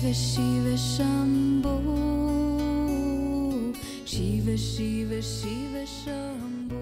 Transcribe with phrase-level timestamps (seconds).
[0.00, 1.76] Shiva Shiva Shambho
[4.06, 6.76] Shiva Shiva Shiva Shambho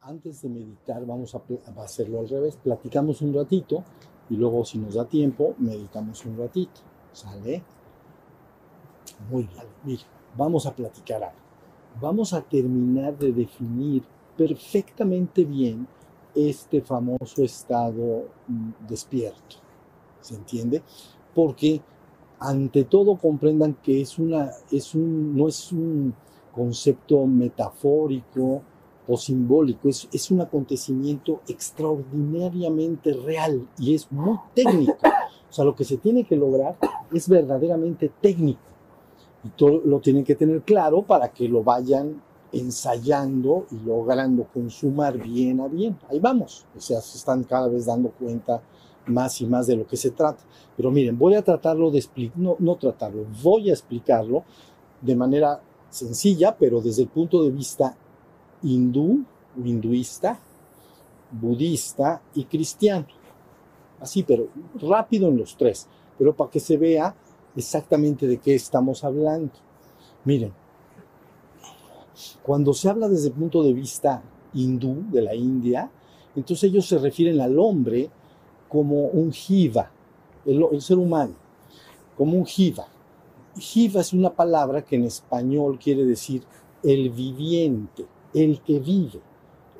[0.00, 1.42] Antes de meditar vamos a,
[1.76, 2.56] a hacerlo al revés.
[2.56, 3.84] Platicamos un ratito
[4.30, 6.80] y luego si nos da tiempo meditamos un ratito.
[7.12, 7.62] ¿Sale?
[9.30, 9.66] Muy bien.
[9.84, 10.04] Mire,
[10.38, 11.36] vamos a platicar algo.
[12.00, 14.04] Vamos a terminar de definir
[14.38, 15.86] perfectamente bien
[16.34, 19.63] este famoso estado mm, despierto.
[20.24, 20.82] ¿Se entiende?
[21.34, 21.82] Porque
[22.40, 26.14] ante todo comprendan que es una, es un, no es un
[26.50, 28.62] concepto metafórico
[29.06, 34.96] o simbólico, es, es un acontecimiento extraordinariamente real y es muy técnico.
[35.02, 36.76] O sea, lo que se tiene que lograr
[37.12, 38.62] es verdaderamente técnico.
[39.44, 45.18] Y todo lo tienen que tener claro para que lo vayan ensayando y logrando consumar
[45.18, 45.98] bien a bien.
[46.08, 46.64] Ahí vamos.
[46.74, 48.62] O sea, se están cada vez dando cuenta
[49.06, 50.42] más y más de lo que se trata.
[50.76, 52.04] Pero miren, voy a tratarlo de
[52.36, 54.44] no, no tratarlo, voy a explicarlo
[55.00, 55.60] de manera
[55.90, 57.96] sencilla, pero desde el punto de vista
[58.62, 59.24] hindú
[59.62, 60.38] hinduista,
[61.30, 63.06] budista y cristiano.
[64.00, 64.48] Así, pero
[64.80, 65.86] rápido en los tres,
[66.18, 67.14] pero para que se vea
[67.56, 69.52] exactamente de qué estamos hablando.
[70.24, 70.52] Miren,
[72.42, 75.90] cuando se habla desde el punto de vista hindú, de la India,
[76.36, 78.10] entonces ellos se refieren al hombre
[78.74, 79.88] como un jiva,
[80.44, 81.34] el, ser humano,
[82.16, 82.88] como un jiva.
[83.56, 86.42] Jiva es una palabra que en español quiere decir
[86.82, 89.20] el viviente, el que vive,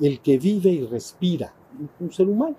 [0.00, 1.52] el que vive y respira,
[1.98, 2.54] un ser humano.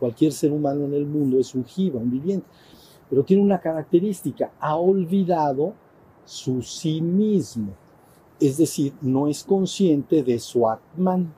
[0.00, 2.48] Cualquier ser humano en el mundo es un jiva, un viviente.
[3.08, 5.74] Pero tiene una característica, ha olvidado
[6.24, 7.68] su sí mismo.
[8.40, 11.32] Es decir, no es consciente de su Atman.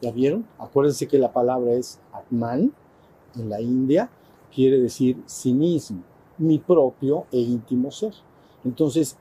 [0.00, 0.44] ¿Ya vieron?
[0.58, 2.72] Acuérdense que la palabra es Atman
[3.36, 4.10] en la India,
[4.54, 6.02] quiere decir sí mismo,
[6.38, 8.12] mi propio e íntimo ser.
[8.64, 9.16] Entonces,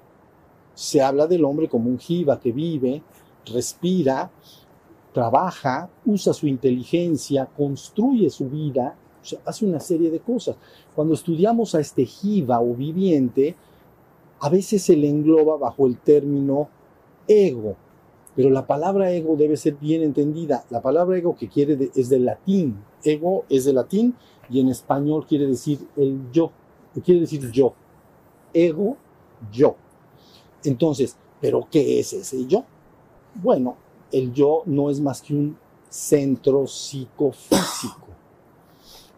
[0.74, 3.02] se habla del hombre como un jiva que vive,
[3.46, 4.32] respira,
[5.14, 8.96] trabaja, usa su inteligencia, construye su vida,
[9.46, 10.56] hace una serie de cosas.
[10.96, 13.56] Cuando estudiamos a este jiva o viviente,
[14.40, 16.70] a veces se le engloba bajo el término
[17.28, 17.76] ego,
[18.42, 20.66] pero la palabra ego debe ser bien entendida.
[20.72, 24.16] La palabra ego que quiere de, es del latín, ego es del latín
[24.50, 26.50] y en español quiere decir el yo,
[27.06, 27.76] quiere decir yo.
[28.52, 28.98] Ego,
[29.52, 29.76] yo.
[30.64, 32.64] Entonces, ¿pero qué es ese yo?
[33.36, 33.78] Bueno,
[34.12, 35.56] el yo no es más que un
[35.88, 38.08] centro psicofísico.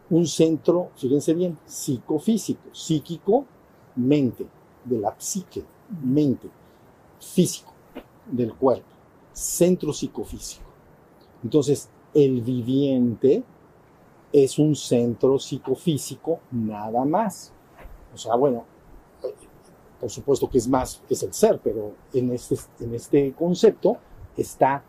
[0.09, 3.45] Un centro, fíjense bien, psicofísico, psíquico,
[3.95, 4.45] mente,
[4.83, 5.63] de la psique,
[6.03, 6.49] mente,
[7.21, 7.71] físico,
[8.29, 8.92] del cuerpo,
[9.33, 10.63] centro psicofísico.
[11.43, 13.43] Entonces, el viviente
[14.31, 17.51] es un centro psicofísico nada más.
[18.13, 18.65] O sea, bueno,
[19.99, 23.97] por supuesto que es más, es el ser, pero en este, en este concepto
[24.37, 24.83] está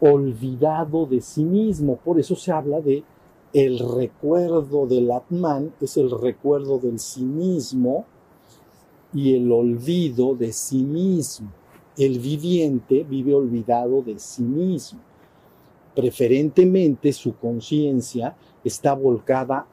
[0.00, 1.96] olvidado de sí mismo.
[1.96, 3.04] Por eso se habla de
[3.52, 8.06] el recuerdo del Atman, es el recuerdo del sí mismo
[9.12, 11.50] y el olvido de sí mismo.
[11.96, 15.00] El viviente vive olvidado de sí mismo.
[15.94, 19.66] Preferentemente su conciencia está volcada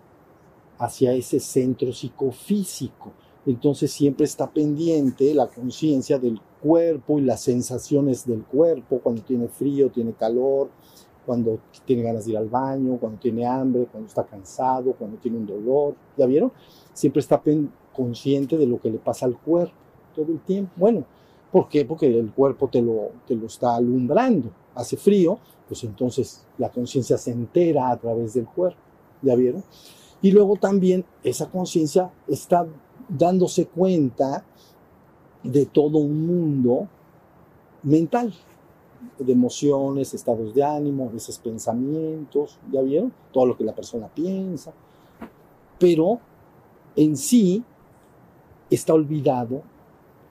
[0.78, 3.14] hacia ese centro psicofísico.
[3.46, 9.48] Entonces siempre está pendiente la conciencia del cuerpo y las sensaciones del cuerpo, cuando tiene
[9.48, 10.70] frío, tiene calor,
[11.26, 15.38] cuando tiene ganas de ir al baño, cuando tiene hambre, cuando está cansado, cuando tiene
[15.38, 15.96] un dolor.
[16.18, 16.52] ¿Ya vieron?
[16.92, 17.42] Siempre está
[17.94, 19.74] consciente de lo que le pasa al cuerpo
[20.14, 20.72] todo el tiempo.
[20.76, 21.06] Bueno,
[21.52, 21.86] ¿por qué?
[21.86, 24.52] Porque el cuerpo te lo, te lo está alumbrando.
[24.76, 28.80] Hace frío, pues entonces la conciencia se entera a través del cuerpo.
[29.22, 29.64] ¿Ya vieron?
[30.22, 32.66] Y luego también esa conciencia está
[33.08, 34.46] dándose cuenta
[35.44, 36.88] de todo un mundo
[37.84, 38.34] mental,
[39.18, 43.14] de emociones, estados de ánimo, esos pensamientos, ¿ya vieron?
[43.32, 44.74] Todo lo que la persona piensa.
[45.80, 46.20] Pero
[46.96, 47.64] en sí
[48.70, 49.64] está olvidado,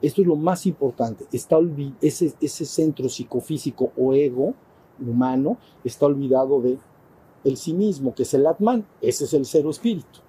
[0.01, 1.57] esto es lo más importante, está
[2.01, 4.53] ese, ese centro psicofísico o ego
[4.99, 6.77] humano está olvidado de
[7.43, 10.19] el sí mismo, que es el Atman, ese es el cero espíritu.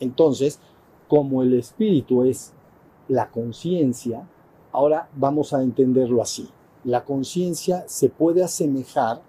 [0.00, 0.58] Entonces,
[1.08, 2.52] como el espíritu es
[3.08, 4.26] la conciencia,
[4.72, 6.48] ahora vamos a entenderlo así.
[6.84, 9.22] La conciencia se puede asemejar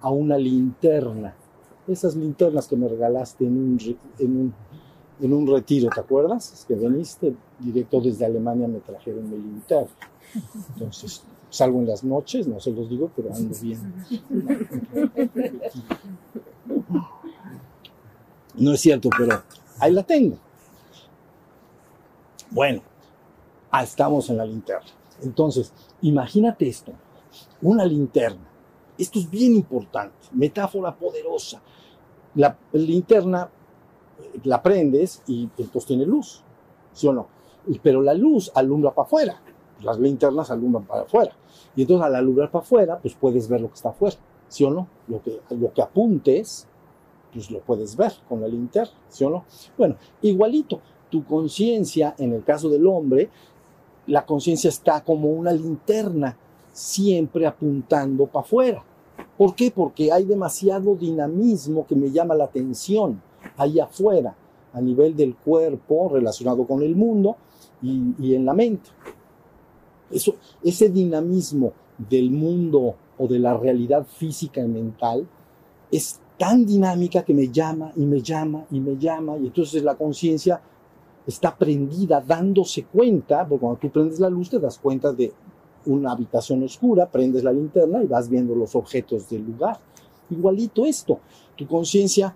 [0.00, 1.34] a una linterna.
[1.86, 3.78] Esas linternas que me regalaste en un,
[4.18, 4.54] en un,
[5.20, 6.52] en un retiro, ¿te acuerdas?
[6.52, 9.90] Es que veniste directo desde Alemania, me trajeron mi linterna.
[10.74, 13.94] Entonces, salgo en las noches, no se los digo, pero ando bien.
[18.54, 19.42] No es cierto, pero
[19.78, 20.36] Ahí la tengo.
[22.50, 22.82] Bueno,
[23.70, 24.90] ah, estamos en la linterna.
[25.22, 25.72] Entonces,
[26.02, 26.92] imagínate esto,
[27.62, 28.48] una linterna.
[28.96, 31.60] Esto es bien importante, metáfora poderosa.
[32.34, 33.48] La linterna
[34.44, 36.42] la prendes y entonces tiene luz,
[36.92, 37.26] ¿sí o no?
[37.82, 39.40] Pero la luz alumbra para afuera,
[39.82, 41.32] las linternas alumbran para afuera.
[41.76, 44.16] Y entonces al alumbrar para afuera, pues puedes ver lo que está afuera,
[44.48, 44.88] ¿sí o no?
[45.06, 46.66] Lo que, lo que apuntes,
[47.32, 49.44] pues lo puedes ver con la linterna, ¿sí o no?
[49.76, 50.80] Bueno, igualito,
[51.10, 53.30] tu conciencia, en el caso del hombre,
[54.06, 56.36] la conciencia está como una linterna,
[56.72, 58.84] siempre apuntando para afuera.
[59.36, 59.70] ¿Por qué?
[59.70, 63.20] Porque hay demasiado dinamismo que me llama la atención
[63.56, 64.36] ahí afuera,
[64.72, 67.36] a nivel del cuerpo relacionado con el mundo
[67.82, 68.90] y, en la mente.
[70.10, 75.26] Eso, ese dinamismo del mundo o de la realidad física y mental
[75.90, 79.96] es tan dinámica que me llama y me llama y me llama y entonces la
[79.96, 80.60] conciencia
[81.26, 85.32] está prendida dándose cuenta, porque cuando tú prendes la luz te das cuenta de
[85.84, 89.78] una habitación oscura, prendes la linterna y vas viendo los objetos del lugar.
[90.30, 91.20] Igualito esto,
[91.56, 92.34] tu conciencia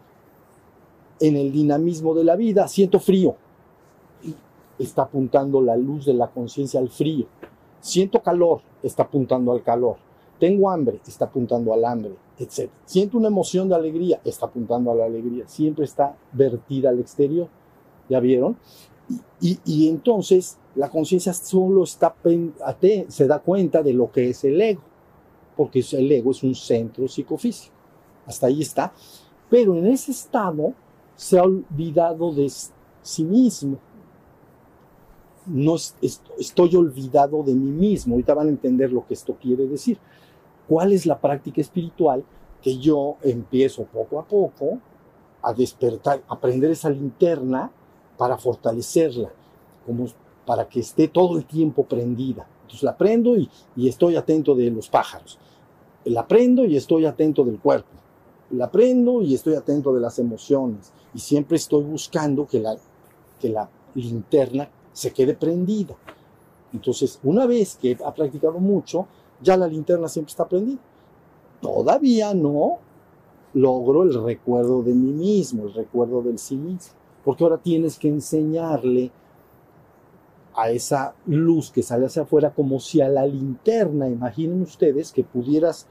[1.21, 3.37] en el dinamismo de la vida, siento frío,
[4.79, 7.27] está apuntando la luz de la conciencia al frío.
[7.81, 9.97] Siento calor, está apuntando al calor.
[10.39, 12.71] Tengo hambre, está apuntando al hambre, etc.
[12.85, 15.47] Siento una emoción de alegría, está apuntando a la alegría.
[15.47, 17.49] Siempre está vertida al exterior.
[18.09, 18.57] ¿Ya vieron?
[19.41, 22.15] Y, entonces la conciencia solo está,
[23.09, 24.81] se da cuenta de lo que es el ego,
[25.57, 27.75] porque el ego es un centro psicofísico.
[28.27, 28.93] Hasta ahí está.
[29.51, 30.73] Pero en ese estado
[31.23, 32.51] se ha olvidado de
[33.01, 33.79] sí mismo.
[35.47, 38.15] No estoy olvidado de mí mismo.
[38.15, 39.99] Ahorita van a entender lo que esto quiere decir.
[40.69, 42.25] ¿Cuál es la práctica espiritual
[42.61, 44.81] que yo empiezo poco a poco
[45.43, 47.71] a despertar, a prender esa linterna
[48.19, 49.31] para fortalecerla,
[49.87, 50.07] como
[50.45, 52.49] para que esté todo el tiempo prendida?
[52.63, 55.39] Entonces la prendo y, y estoy atento de los pájaros.
[56.05, 58.03] La prendo y estoy atento del cuerpo
[58.53, 62.77] la prendo y estoy atento de las emociones y siempre estoy buscando que la,
[63.41, 65.95] que la linterna se quede prendida.
[66.73, 69.07] Entonces, una vez que ha practicado mucho,
[69.43, 70.81] ya la linterna siempre está prendida.
[71.61, 72.79] Todavía no
[73.55, 76.95] logro el recuerdo de mí mismo, el recuerdo del sí mismo,
[77.25, 79.11] porque ahora tienes que enseñarle
[80.55, 85.25] a esa luz que sale hacia afuera como si a la linterna, imaginen ustedes que
[85.25, 85.87] pudieras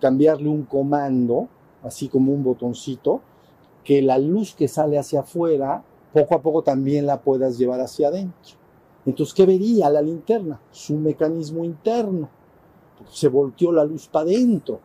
[0.00, 1.48] cambiarle un comando
[1.82, 3.20] así como un botoncito,
[3.88, 5.82] que la luz que sale hacia afuera,
[6.12, 8.56] poco a poco también la puedas llevar hacia adentro.
[9.06, 10.60] Entonces, ¿qué vería la linterna?
[10.70, 12.28] Su mecanismo interno.
[13.08, 14.78] Se volteó la luz para adentro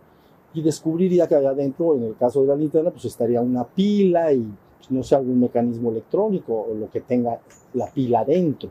[0.53, 4.47] y descubriría que adentro, en el caso de la linterna, pues estaría una pila y
[4.77, 7.41] pues, no sé, algún mecanismo electrónico o lo que tenga
[7.73, 8.69] la pila adentro.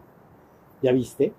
[0.81, 1.31] ¿Ya viste?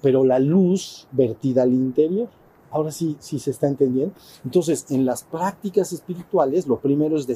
[0.00, 2.28] Pero la luz vertida al interior.
[2.70, 4.14] Ahora sí, sí se está entendiendo.
[4.44, 7.26] Entonces, en las prácticas espirituales, lo primero es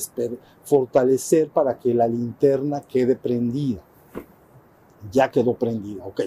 [0.64, 3.82] fortalecer para que la linterna quede prendida.
[5.12, 6.22] Ya quedó prendida, ok.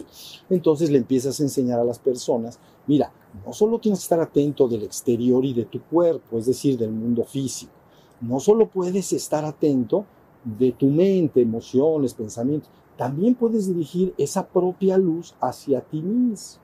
[0.49, 3.11] Entonces le empiezas a enseñar a las personas, mira,
[3.45, 6.91] no solo tienes que estar atento del exterior y de tu cuerpo, es decir, del
[6.91, 7.71] mundo físico.
[8.19, 10.05] No solo puedes estar atento
[10.43, 16.61] de tu mente, emociones, pensamientos, también puedes dirigir esa propia luz hacia ti mismo,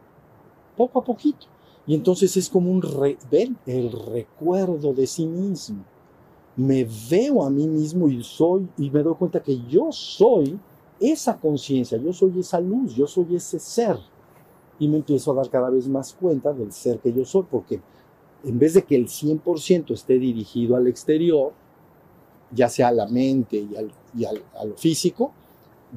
[0.77, 1.47] poco a poquito.
[1.89, 2.81] Y entonces es como un,
[3.31, 5.83] ver el recuerdo de sí mismo.
[6.55, 10.59] Me veo a mí mismo y soy, y me doy cuenta que yo soy
[10.99, 13.97] esa conciencia, yo soy esa luz, yo soy ese ser.
[14.77, 17.81] Y me empiezo a dar cada vez más cuenta del ser que yo soy, porque
[18.43, 21.53] en vez de que el 100% esté dirigido al exterior,
[22.51, 25.31] ya sea a la mente y, al, y al, a lo físico,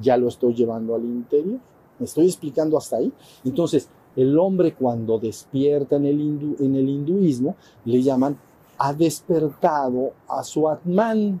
[0.01, 1.59] ya lo estoy llevando al interior.
[1.99, 3.13] ¿Me estoy explicando hasta ahí?
[3.45, 7.55] Entonces, el hombre cuando despierta en el, en el hinduismo
[7.85, 8.37] le llaman
[8.77, 11.39] ha despertado a su Atman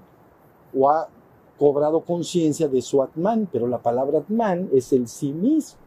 [0.77, 1.07] o ha
[1.57, 5.79] cobrado conciencia de su Atman, pero la palabra Atman es el sí mismo.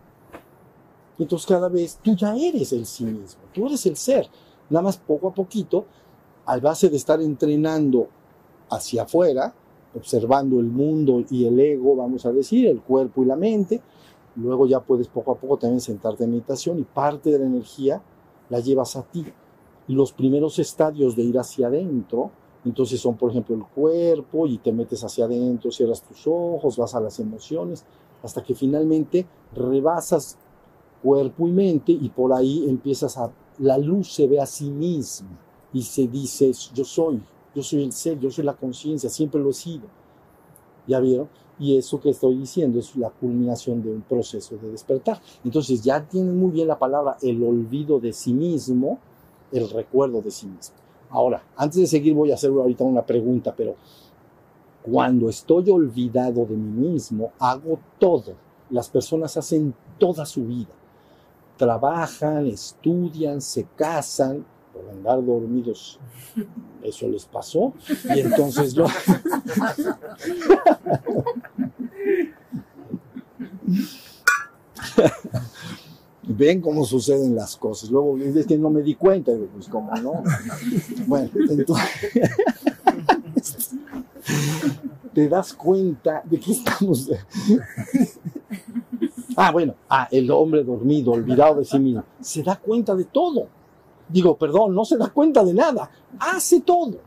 [1.19, 4.29] Entonces cada vez tú ya eres el sí mismo, tú eres el ser.
[4.69, 5.87] Nada más poco a poquito,
[6.45, 8.09] al base de estar entrenando
[8.71, 9.55] hacia afuera,
[9.95, 13.81] observando el mundo y el ego, vamos a decir, el cuerpo y la mente,
[14.37, 18.03] Luego ya puedes poco a poco también sentarte en meditación y parte de la energía
[18.51, 19.25] la llevas a ti.
[19.89, 22.31] Y los primeros estadios de ir hacia adentro,
[22.65, 26.95] entonces son por ejemplo el cuerpo y te metes hacia adentro, cierras tus ojos, vas
[26.95, 27.85] a las emociones,
[28.23, 30.37] hasta que finalmente rebasas
[31.03, 35.39] cuerpo y mente y por ahí empiezas a, la luz se ve a sí misma
[35.73, 37.23] y se dice, yo soy,
[37.55, 39.87] yo soy el ser, yo soy la conciencia, siempre lo he sido.
[40.87, 41.29] ¿Ya vieron?
[41.59, 45.21] Y eso que estoy diciendo es la culminación de un proceso de despertar.
[45.45, 48.99] Entonces ya tienen muy bien la palabra el olvido de sí mismo,
[49.53, 50.77] el recuerdo de sí mismo.
[51.11, 53.77] Ahora, antes de seguir voy a hacer ahorita una pregunta, pero
[54.83, 58.35] cuando estoy olvidado de mí mismo, hago todo.
[58.71, 60.75] Las personas hacen toda su vida.
[61.57, 64.45] Trabajan, estudian, se casan,
[64.77, 65.99] por andar dormidos,
[66.83, 67.73] eso les pasó.
[68.15, 68.87] Y entonces lo...
[76.29, 77.89] Ven cómo suceden las cosas.
[77.91, 80.25] Luego es que no me di cuenta, pues como no.
[81.07, 81.87] Bueno, entonces
[85.15, 87.11] te das cuenta de que estamos.
[89.37, 93.49] ah, bueno, ah, el hombre dormido, olvidado de sí mismo, se da cuenta de todo.
[94.09, 96.99] Digo, perdón, no se da cuenta de nada, hace todo.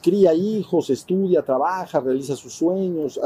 [0.00, 3.20] Cría hijos, estudia, trabaja, realiza sus sueños,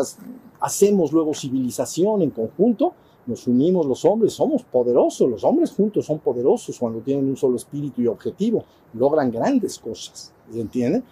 [0.59, 2.95] hacemos luego civilización en conjunto,
[3.27, 7.57] nos unimos los hombres, somos poderosos, los hombres juntos son poderosos cuando tienen un solo
[7.57, 8.65] espíritu y objetivo,
[8.95, 11.05] logran grandes cosas, ¿entienden?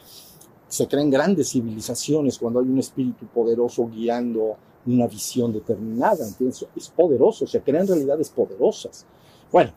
[0.67, 6.67] Se crean grandes civilizaciones cuando hay un espíritu poderoso guiando una visión determinada, ¿entiendes?
[6.75, 9.05] Es poderoso, se crean realidades poderosas.
[9.53, 9.73] Bueno,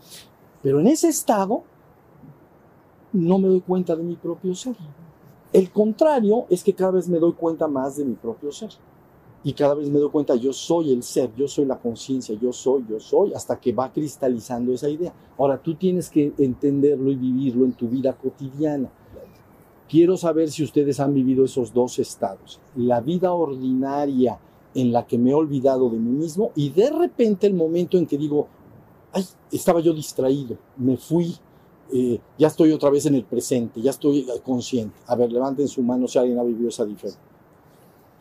[0.62, 1.64] pero en ese estado
[3.14, 4.76] no me doy cuenta de mi propio ser.
[5.54, 8.72] El contrario es que cada vez me doy cuenta más de mi propio ser.
[9.46, 12.54] Y cada vez me doy cuenta, yo soy el ser, yo soy la conciencia, yo
[12.54, 15.14] soy, yo soy, hasta que va cristalizando esa idea.
[15.38, 18.90] Ahora, tú tienes que entenderlo y vivirlo en tu vida cotidiana.
[19.90, 22.62] Quiero saber si ustedes han vivido esos dos estados.
[22.76, 24.40] La vida ordinaria
[24.74, 28.08] en la que me he olvidado de mí mismo y de repente el momento en
[28.08, 28.48] que digo,
[29.12, 31.36] ay, estaba yo distraído, me fui,
[31.92, 34.96] eh, ya estoy otra vez en el presente, ya estoy consciente.
[35.08, 37.22] A ver, levanten su mano si alguien ha vivido esa diferencia.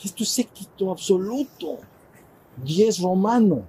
[0.02, 1.78] Esto es éxito absoluto.
[2.62, 3.62] Diez romano.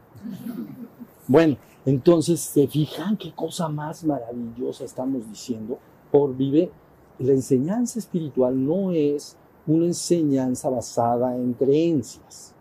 [1.28, 5.78] Bueno, entonces se fijan qué cosa más maravillosa estamos diciendo.
[6.12, 6.72] Por vive,
[7.20, 12.54] la enseñanza espiritual no es una enseñanza basada en creencias.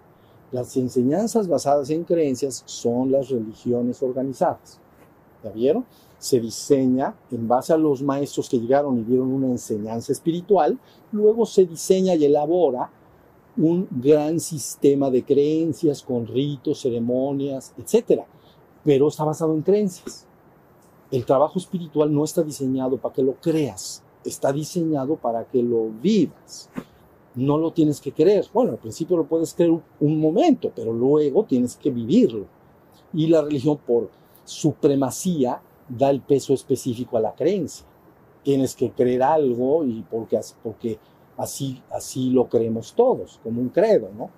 [0.52, 4.78] Las enseñanzas basadas en creencias son las religiones organizadas.
[5.42, 5.86] ¿Ya vieron?
[6.22, 10.78] Se diseña en base a los maestros que llegaron y dieron una enseñanza espiritual,
[11.10, 12.92] luego se diseña y elabora
[13.56, 18.20] un gran sistema de creencias con ritos, ceremonias, etc.
[18.84, 20.24] Pero está basado en creencias.
[21.10, 25.90] El trabajo espiritual no está diseñado para que lo creas, está diseñado para que lo
[25.90, 26.70] vivas.
[27.34, 28.46] No lo tienes que creer.
[28.54, 32.46] Bueno, al principio lo puedes creer un momento, pero luego tienes que vivirlo.
[33.12, 34.08] Y la religión por
[34.44, 35.60] supremacía
[35.96, 37.86] da el peso específico a la creencia.
[38.42, 40.98] Tienes que creer algo y porque, porque
[41.36, 44.30] así, así lo creemos todos, como un credo, ¿no?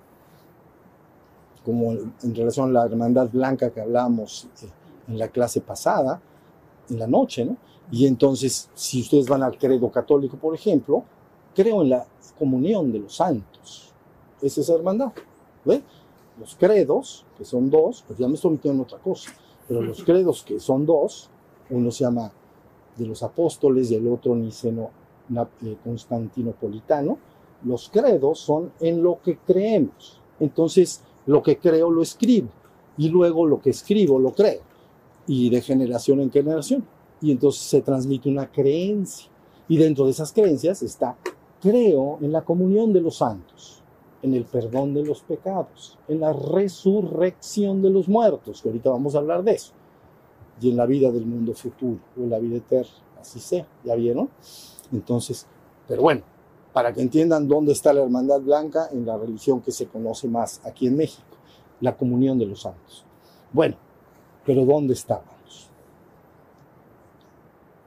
[1.63, 4.67] Como en relación a la hermandad blanca que hablamos eh,
[5.07, 6.21] en la clase pasada,
[6.89, 7.57] en la noche, ¿no?
[7.91, 11.03] Y entonces, si ustedes van al credo católico, por ejemplo,
[11.53, 12.05] creo en la
[12.37, 13.93] comunión de los santos.
[14.41, 15.11] Esa es la hermandad.
[15.63, 15.81] ¿Ve?
[16.39, 19.31] Los credos, que son dos, pues ya me estoy metiendo en otra cosa,
[19.67, 21.29] pero los credos que son dos,
[21.69, 22.31] uno se llama
[22.97, 24.89] de los apóstoles y el otro niceno
[25.63, 27.17] eh, constantinopolitano,
[27.63, 30.21] los credos son en lo que creemos.
[30.39, 32.49] Entonces, lo que creo lo escribo
[32.97, 34.61] y luego lo que escribo lo creo
[35.27, 36.85] y de generación en generación.
[37.21, 39.31] Y entonces se transmite una creencia.
[39.67, 41.17] Y dentro de esas creencias está,
[41.59, 43.81] creo en la comunión de los santos,
[44.21, 49.15] en el perdón de los pecados, en la resurrección de los muertos, que ahorita vamos
[49.15, 49.73] a hablar de eso
[50.61, 52.91] y en la vida del mundo futuro o en la vida eterna.
[53.19, 54.29] Así sea, ¿ya vieron?
[54.91, 55.45] Entonces,
[55.87, 56.21] pero bueno,
[56.73, 60.61] para que entiendan dónde está la hermandad blanca en la religión que se conoce más
[60.65, 61.37] aquí en México,
[61.81, 63.05] la comunión de los santos.
[63.51, 63.77] Bueno,
[64.45, 65.69] pero ¿dónde estábamos?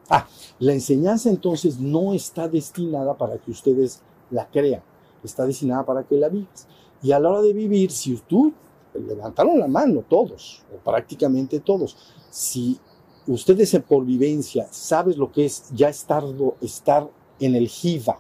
[0.09, 0.27] Ah,
[0.59, 4.83] la enseñanza entonces no está destinada para que ustedes la crean,
[5.23, 6.67] está destinada para que la vivas.
[7.03, 8.53] Y a la hora de vivir, si tú
[8.95, 11.97] levantaron la mano todos, o prácticamente todos,
[12.31, 12.79] si
[13.27, 16.25] ustedes por vivencia sabes lo que es ya estar,
[16.61, 17.09] estar
[17.41, 18.19] en el jiva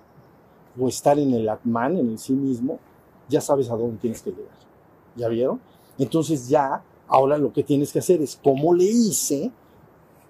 [0.79, 2.79] o estar en el atman, en el sí mismo,
[3.29, 4.59] ya sabes a dónde tienes que llegar.
[5.17, 5.61] ¿Ya vieron?
[5.99, 9.51] Entonces ya, ahora lo que tienes que hacer es cómo le hice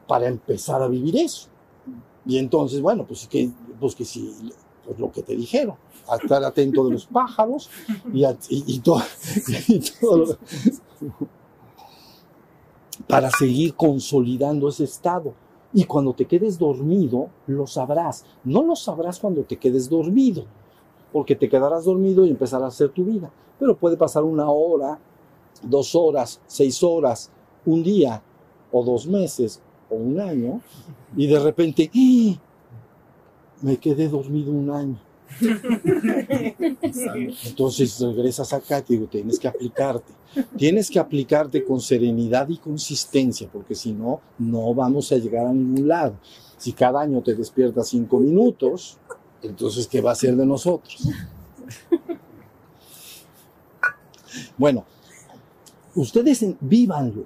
[0.07, 1.49] para empezar a vivir eso.
[2.25, 4.53] Y entonces, bueno, pues que, pues que si,
[4.89, 5.77] pues lo que te dijeron,
[6.09, 7.69] a estar atento de los pájaros
[8.11, 9.03] y, todo,
[13.07, 15.35] para seguir consolidando ese estado.
[15.75, 18.25] Y cuando te quedes dormido, lo sabrás.
[18.45, 20.47] No lo sabrás cuando te quedes dormido.
[21.13, 23.31] porque te quedarás dormido y empezarás a hacer tu vida.
[23.59, 24.99] Pero puede pasar una hora,
[25.63, 27.31] dos horas, seis horas,
[27.67, 28.23] un día,
[28.73, 30.63] o dos meses, o un año,
[31.15, 32.48] y de repente, ¡ah!
[33.63, 34.99] Me quedé dormido un año.
[37.45, 40.13] Entonces regresas acá y te digo, tienes que aplicarte.
[40.57, 45.53] Tienes que aplicarte con serenidad y consistencia, porque si no, no vamos a llegar a
[45.53, 46.17] ningún lado.
[46.57, 48.99] Si cada año te despiertas cinco minutos,
[49.43, 51.09] entonces, ¿qué va a ser de nosotros?
[54.57, 54.85] Bueno,
[55.95, 57.25] ustedes vívanlo,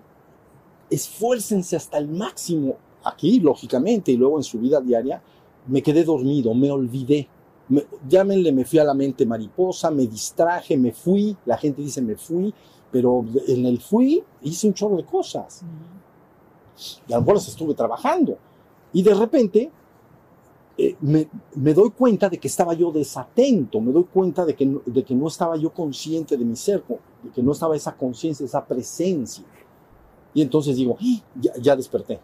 [0.91, 2.77] esfuércense hasta el máximo.
[3.05, 5.21] Aquí, lógicamente, y luego en su vida diaria,
[5.67, 7.29] me quedé dormido, me olvidé.
[7.69, 11.37] Me, llámenle, me fui a la mente mariposa, me distraje, me fui.
[11.47, 12.53] La gente dice me fui,
[12.91, 15.63] pero en el fui hice un chorro de cosas.
[17.07, 18.37] Y a lo mejor las estuve trabajando.
[18.93, 19.71] Y de repente
[20.77, 24.81] eh, me, me, doy cuenta de que estaba yo desatento, me doy cuenta de que,
[24.87, 26.83] de que no estaba yo consciente de mi ser,
[27.23, 29.45] de que no estaba esa conciencia, esa presencia.
[30.35, 31.23] Y entonces digo, ¡Ah!
[31.41, 32.21] ya, ya desperté,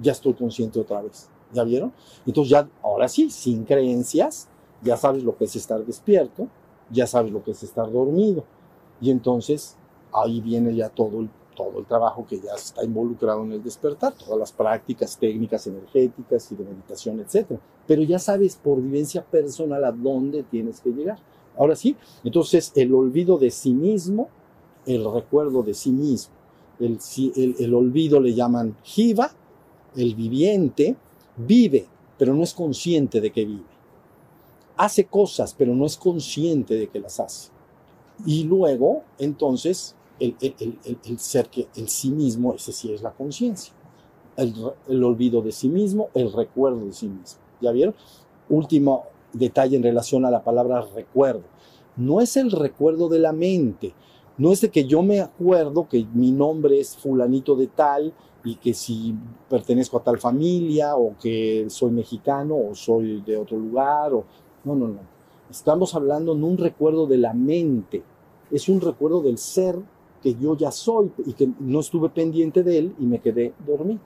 [0.00, 1.28] ya estoy consciente otra vez.
[1.56, 1.92] ¿Ya vieron?
[2.26, 4.48] Entonces ya, ahora sí, sin creencias,
[4.82, 6.48] ya sabes lo que es estar despierto,
[6.90, 8.44] ya sabes lo que es estar dormido.
[9.00, 9.76] Y entonces
[10.12, 14.12] ahí viene ya todo el, todo el trabajo que ya está involucrado en el despertar,
[14.12, 17.58] todas las prácticas técnicas energéticas y de meditación, etc.
[17.86, 21.18] Pero ya sabes por vivencia personal a dónde tienes que llegar.
[21.56, 24.28] Ahora sí, entonces el olvido de sí mismo,
[24.84, 26.34] el recuerdo de sí mismo,
[26.78, 26.98] el,
[27.34, 29.30] el, el olvido le llaman jiva,
[29.96, 30.96] el viviente,
[31.36, 31.86] vive,
[32.18, 33.76] pero no es consciente de que vive.
[34.76, 37.50] Hace cosas, pero no es consciente de que las hace.
[38.24, 40.34] Y luego, entonces, el,
[41.18, 43.74] ser que el sí mismo, ese sí es la conciencia.
[44.36, 47.40] El, olvido de sí mismo, el recuerdo de sí mismo.
[47.60, 47.94] ¿Ya vieron?
[48.48, 51.44] Último detalle en relación a la palabra recuerdo.
[51.96, 53.94] No es el recuerdo de la mente.
[54.38, 58.12] No es de que yo me acuerdo que mi nombre es fulanito de tal
[58.44, 59.14] y que si
[59.48, 64.24] pertenezco a tal familia o que soy mexicano o soy de otro lugar o
[64.64, 65.00] no, no, no.
[65.50, 68.02] Estamos hablando de un recuerdo de la mente,
[68.50, 69.78] es un recuerdo del ser
[70.22, 74.00] que yo ya soy y que no estuve pendiente de él y me quedé dormido.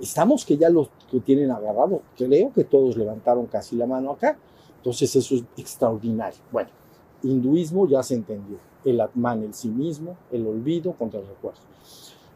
[0.00, 4.36] estamos que ya los que tienen agarrado, creo que todos levantaron casi la mano acá,
[4.76, 6.40] entonces eso es extraordinario.
[6.50, 6.70] Bueno,
[7.22, 11.60] hinduismo ya se entendió, el atman, el sí mismo, el olvido contra el recuerdo.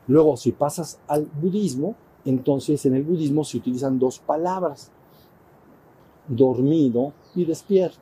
[0.07, 4.91] Luego, si pasas al budismo, entonces en el budismo se utilizan dos palabras,
[6.29, 7.99] dormido y despierto.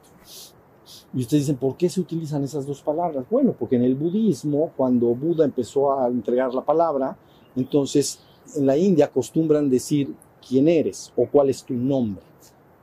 [1.15, 3.25] Y ustedes dicen, ¿por qué se utilizan esas dos palabras?
[3.31, 7.17] Bueno, porque en el budismo, cuando Buda empezó a entregar la palabra,
[7.55, 8.21] entonces
[8.57, 10.15] en la India acostumbran decir
[10.47, 12.23] quién eres o cuál es tu nombre,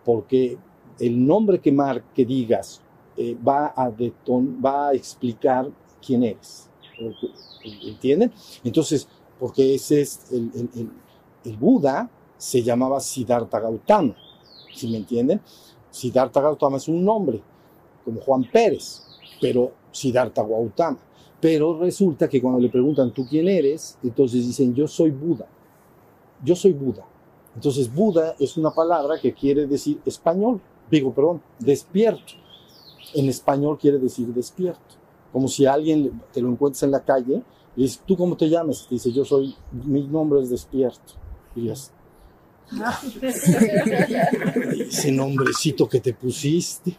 [0.06, 0.58] porque
[1.00, 2.82] el nombre que, mar, que digas
[3.22, 5.70] eh, va, a explicar
[6.06, 6.70] quién eres.
[7.86, 8.32] ¿Entienden?
[8.64, 14.16] Entonces, porque ese es el, Buda se llamaba Siddhartha Gautama,
[14.74, 15.42] ¿sí me entienden?
[15.92, 17.42] Siddhartha Gautama es un nombre,
[18.06, 19.04] como Juan Pérez,
[19.42, 21.00] pero Siddhartha Gautama.
[21.42, 25.46] Pero resulta que cuando le preguntan tú quién eres, entonces dicen yo soy Buda.
[26.42, 27.06] Yo soy Buda.
[27.54, 32.34] Entonces Buda es una palabra que quiere decir español, digo, perdón, despierto.
[33.14, 35.00] En español quiere decir despierto
[35.32, 37.44] como si alguien te lo encuentres en la calle
[37.76, 38.88] y dices, ¿tú cómo te llamas?
[38.90, 41.14] Y dice, yo soy, mi nombre es Despierto.
[41.56, 41.92] Y dices,
[44.80, 46.96] ese nombrecito que te pusiste.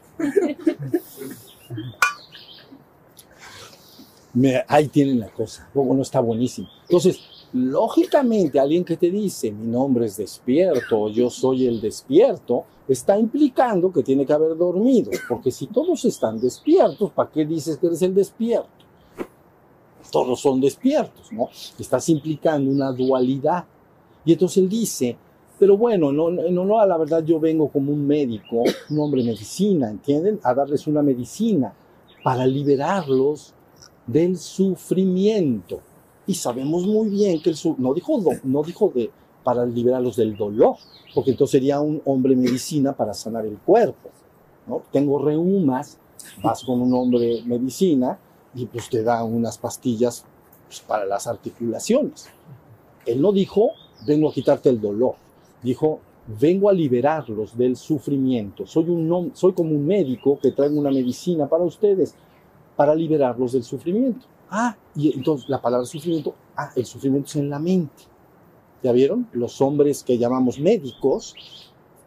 [4.32, 5.68] Me, ahí tienen la cosa.
[5.74, 6.68] Luego no está buenísimo.
[6.82, 7.20] Entonces,
[7.52, 13.92] lógicamente, alguien que te dice mi nombre es despierto, yo soy el despierto, está implicando
[13.92, 18.02] que tiene que haber dormido, porque si todos están despiertos, ¿para qué dices que eres
[18.02, 18.68] el despierto?
[20.10, 21.48] Todos son despiertos, ¿no?
[21.78, 23.64] Estás implicando una dualidad.
[24.24, 25.16] Y entonces él dice,
[25.58, 29.88] pero bueno, no, no, no, la verdad yo vengo como un médico, un hombre medicina,
[29.88, 30.40] ¿entienden?
[30.42, 31.72] A darles una medicina
[32.24, 33.54] para liberarlos
[34.06, 35.80] del sufrimiento.
[36.30, 39.10] Y sabemos muy bien que el no dijo, no dijo de
[39.42, 40.76] para liberarlos del dolor,
[41.12, 44.10] porque entonces sería un hombre medicina para sanar el cuerpo.
[44.68, 44.82] ¿no?
[44.92, 45.98] Tengo reumas,
[46.40, 48.16] vas con un hombre medicina
[48.54, 50.24] y pues te da unas pastillas
[50.68, 52.28] pues, para las articulaciones.
[53.04, 53.70] Él no dijo,
[54.06, 55.16] vengo a quitarte el dolor,
[55.64, 55.98] dijo,
[56.40, 58.68] vengo a liberarlos del sufrimiento.
[58.68, 62.14] Soy, un, soy como un médico que traigo una medicina para ustedes,
[62.76, 64.26] para liberarlos del sufrimiento.
[64.50, 68.04] Ah, y entonces la palabra sufrimiento, ah, el sufrimiento es en la mente.
[68.82, 69.28] ¿Ya vieron?
[69.32, 71.34] Los hombres que llamamos médicos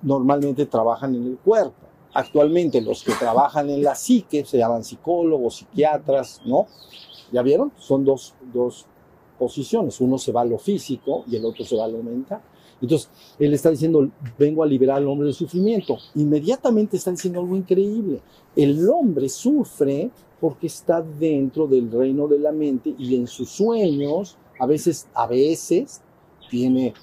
[0.02, 1.88] normalmente trabajan en el cuerpo.
[2.16, 6.68] actualmente los que trabajan en la psique se llaman psicólogos, psiquiatras, ¿no?
[7.32, 7.72] ¿Ya vieron?
[7.78, 8.86] Son dos, dos
[9.40, 10.00] posiciones.
[10.00, 12.42] Uno se va a lo físico y el otro se va a lo mental.
[12.84, 15.98] Entonces, él está diciendo, vengo a liberar al hombre del sufrimiento.
[16.16, 18.20] Inmediatamente está diciendo algo increíble.
[18.58, 24.36] El hombre sufre porque está dentro del reino de la mente y en sus sueños,
[24.60, 26.02] a veces, a veces,
[26.50, 26.94] tiene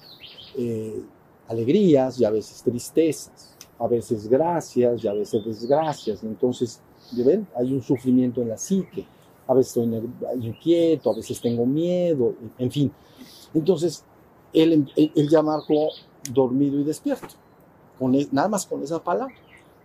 [0.55, 1.01] eh,
[1.47, 6.23] alegrías y a veces tristezas, a veces gracias y a veces desgracias.
[6.23, 6.79] Entonces,
[7.25, 7.47] ¿ven?
[7.55, 9.07] Hay un sufrimiento en la psique.
[9.47, 12.91] A veces estoy inquieto, a veces tengo miedo, en fin.
[13.55, 14.05] Entonces,
[14.53, 15.89] él, él, marcó
[16.31, 17.35] dormido y despierto,
[17.97, 19.33] con, e, nada más con esa palabra.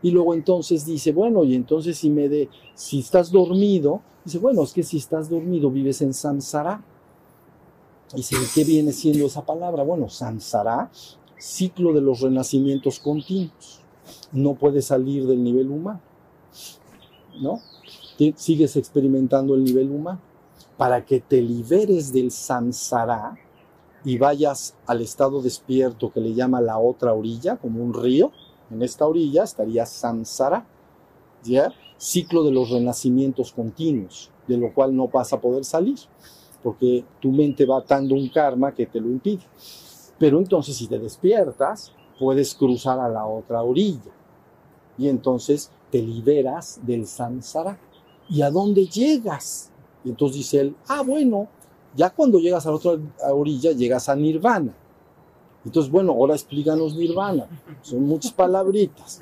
[0.02, 4.62] Y luego entonces dice, bueno, y entonces si me de, si estás dormido, dice, bueno,
[4.62, 6.84] es que si estás dormido vives en samsara.
[8.14, 9.82] Dice, ¿qué viene siendo esa palabra?
[9.82, 10.90] Bueno, samsara,
[11.38, 13.80] ciclo de los renacimientos continuos.
[14.32, 16.00] No puedes salir del nivel humano,
[17.40, 17.60] ¿no?
[18.36, 20.20] Sigues experimentando el nivel humano.
[20.76, 23.36] Para que te liberes del samsara,
[24.06, 28.30] y vayas al estado despierto que le llama la otra orilla, como un río,
[28.70, 30.64] en esta orilla estaría Samsara,
[31.42, 31.72] ¿ya?
[31.98, 35.98] ciclo de los renacimientos continuos, de lo cual no vas a poder salir,
[36.62, 39.42] porque tu mente va atando un karma que te lo impide.
[40.20, 44.12] Pero entonces si te despiertas, puedes cruzar a la otra orilla
[44.96, 47.76] y entonces te liberas del samsara.
[48.28, 49.72] ¿Y a dónde llegas?
[50.04, 51.48] Y entonces dice él, ah, bueno,
[51.96, 52.98] ya cuando llegas a la otra
[53.32, 54.74] orilla, llegas a nirvana.
[55.64, 57.48] Entonces, bueno, ahora explícanos nirvana.
[57.82, 59.20] Son muchas palabritas.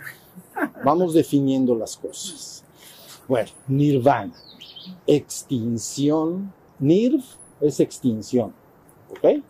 [0.85, 2.65] Vamos definiendo las cosas.
[3.29, 4.35] Bueno, nirvana,
[5.07, 6.53] extinción.
[6.81, 7.23] Nirv
[7.61, 8.53] es extinción.
[9.11, 9.43] ¿Ok?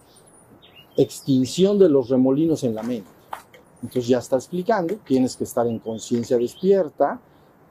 [0.97, 3.11] Extinción de los remolinos en la mente.
[3.83, 7.21] Entonces ya está explicando, tienes que estar en conciencia despierta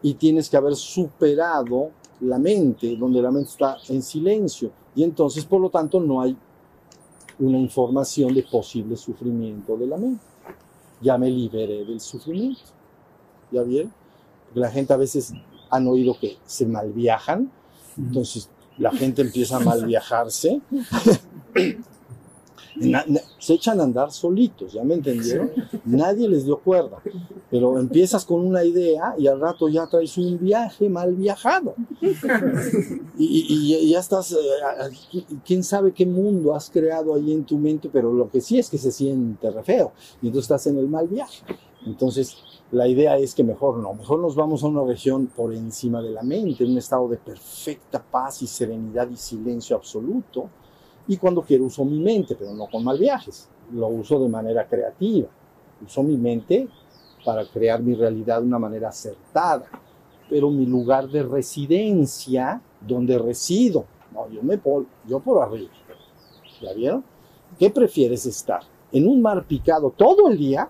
[0.01, 5.45] y tienes que haber superado la mente, donde la mente está en silencio y entonces,
[5.45, 6.37] por lo tanto, no hay
[7.39, 10.23] una información de posible sufrimiento de la mente.
[11.01, 12.61] Ya me liberé del sufrimiento.
[13.51, 13.91] ¿Ya bien?
[14.45, 15.33] Porque la gente a veces
[15.69, 17.51] han oído que se malviajan,
[17.97, 20.61] entonces la gente empieza a malviajarse
[23.43, 25.51] se echan a andar solitos, ¿ya me entendieron?
[25.83, 27.01] Nadie les dio cuerda,
[27.51, 31.75] pero empiezas con una idea y al rato ya traes un viaje mal viajado.
[33.17, 34.37] Y, ya estás, eh,
[35.45, 38.69] quién sabe qué mundo has creado ahí en tu mente, pero lo que sí es
[38.69, 41.43] que se siente re feo y tú estás en el mal viaje.
[41.85, 42.37] Entonces,
[42.71, 46.11] la idea es que mejor no, mejor nos vamos a una región por encima de
[46.11, 50.49] la mente, en un estado de perfecta paz y serenidad y silencio absoluto
[51.07, 53.49] y cuando quiero uso mi mente, pero no con mal viajes.
[53.73, 55.27] Lo uso de manera creativa.
[55.85, 56.67] Uso mi mente
[57.25, 59.65] para crear mi realidad de una manera acertada.
[60.29, 65.71] Pero mi lugar de residencia, donde resido, no, yo me por, yo por arriba.
[66.61, 67.03] ¿Ya vieron?
[67.59, 68.61] ¿Qué prefieres estar?
[68.91, 70.69] ¿En un mar picado todo el día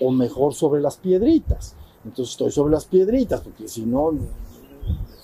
[0.00, 1.74] o mejor sobre las piedritas?
[2.04, 4.12] Entonces estoy sobre las piedritas, porque si no,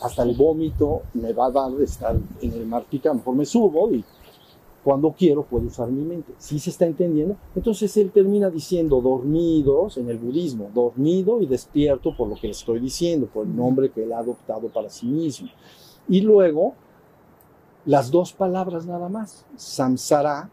[0.01, 3.17] hasta el vómito me va a dar de estar en el mar picado.
[3.17, 4.05] Mejor me subo y
[4.85, 6.33] cuando quiero puedo usar mi mente.
[6.39, 7.37] ¿Sí se está entendiendo?
[7.55, 12.53] Entonces él termina diciendo dormidos en el budismo, dormido y despierto por lo que le
[12.53, 15.49] estoy diciendo, por el nombre que él ha adoptado para sí mismo.
[16.09, 16.75] Y luego,
[17.85, 20.51] las dos palabras nada más, samsara,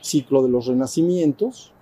[0.00, 1.72] ciclo de los renacimientos,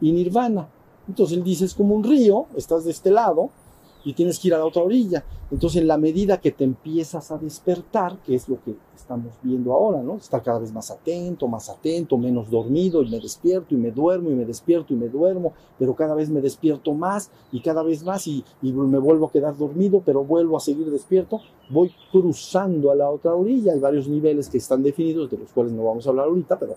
[0.00, 0.68] y nirvana.
[1.08, 3.50] Entonces él dice, es como un río, estás de este lado,
[4.06, 5.24] y tienes que ir a la otra orilla.
[5.50, 9.72] Entonces, en la medida que te empiezas a despertar, que es lo que estamos viendo
[9.72, 10.14] ahora, ¿no?
[10.14, 14.30] Estar cada vez más atento, más atento, menos dormido, y me despierto y me duermo
[14.30, 18.04] y me despierto y me duermo, pero cada vez me despierto más y cada vez
[18.04, 22.94] más y, me vuelvo a quedar dormido, pero vuelvo a seguir despierto, voy cruzando a
[22.94, 23.72] la otra orilla.
[23.72, 26.76] Hay varios niveles que están definidos, de los cuales no vamos a hablar ahorita, pero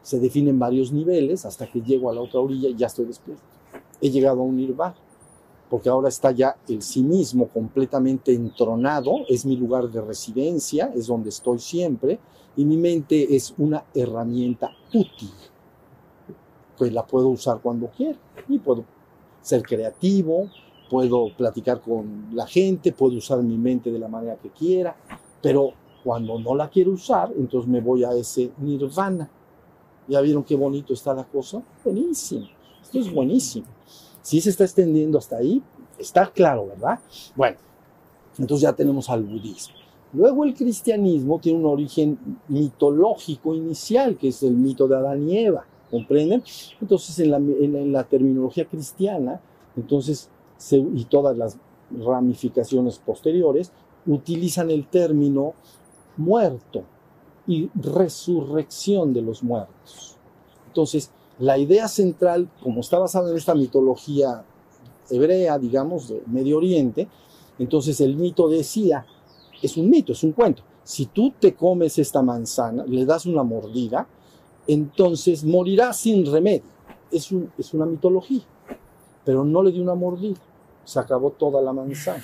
[0.00, 3.42] se definen varios niveles hasta que llego a la otra orilla y ya estoy despierto.
[4.00, 4.94] He llegado a un nirvana
[5.70, 11.06] porque ahora está ya el sí mismo completamente entronado, es mi lugar de residencia, es
[11.06, 12.18] donde estoy siempre,
[12.56, 15.30] y mi mente es una herramienta útil,
[16.76, 18.84] pues la puedo usar cuando quiera, y puedo
[19.40, 20.50] ser creativo,
[20.90, 24.96] puedo platicar con la gente, puedo usar mi mente de la manera que quiera,
[25.40, 29.30] pero cuando no la quiero usar, entonces me voy a ese nirvana.
[30.08, 31.62] ¿Ya vieron qué bonito está la cosa?
[31.84, 32.46] Buenísimo,
[32.82, 33.66] esto es buenísimo.
[34.22, 35.62] Si se está extendiendo hasta ahí,
[35.98, 36.98] está claro, ¿verdad?
[37.36, 37.56] Bueno,
[38.38, 39.74] entonces ya tenemos al budismo.
[40.12, 45.38] Luego el cristianismo tiene un origen mitológico inicial, que es el mito de Adán y
[45.38, 46.42] Eva, ¿comprenden?
[46.80, 49.40] Entonces en la, terminología cristiana,
[49.76, 50.28] entonces
[50.72, 51.56] y todas las
[51.90, 53.72] ramificaciones posteriores
[54.06, 55.54] utilizan el término
[56.16, 56.82] muerto
[57.46, 60.16] y resurrección de los muertos.
[60.66, 64.44] Entonces, la idea central, como está basada en esta mitología
[65.10, 67.08] hebrea, digamos, de Medio Oriente,
[67.58, 69.04] entonces el mito decía,
[69.60, 70.62] es un mito, es un cuento.
[70.84, 74.06] Si tú te comes esta manzana, le das una mordida,
[74.66, 76.70] entonces morirás sin remedio.
[77.10, 78.42] Es, es una mitología,
[79.24, 80.40] pero no le dio una mordida,
[80.84, 82.22] se acabó toda la manzana.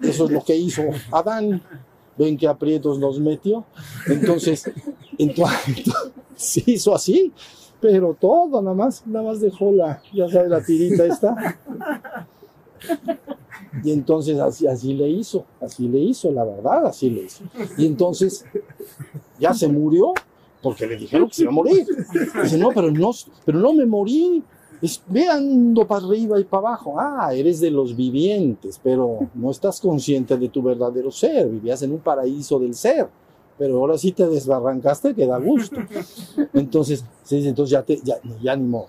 [0.00, 1.62] Eso es lo que hizo Adán.
[2.18, 3.66] Ven que aprietos nos metió.
[4.06, 4.70] Entonces,
[5.18, 5.84] entonces
[6.36, 7.32] se hizo así,
[7.80, 11.58] pero todo nada más, nada más dejó la, ya sabes, la tirita esta.
[13.82, 17.44] Y entonces así, así le hizo, así le hizo, la verdad, así le hizo.
[17.76, 18.44] Y entonces
[19.38, 20.14] ya se murió
[20.62, 21.86] porque le dijeron que se iba a morir.
[22.42, 23.10] Dice, no, pero no,
[23.44, 24.42] pero no me morí.
[24.82, 26.96] Es, para arriba y para abajo.
[26.98, 31.48] Ah, eres de los vivientes, pero no estás consciente de tu verdadero ser.
[31.48, 33.08] Vivías en un paraíso del ser.
[33.58, 35.76] Pero ahora sí te desbarrancaste que da gusto.
[36.52, 38.88] Entonces, se dice, entonces ya, te, ya, ya ni modo.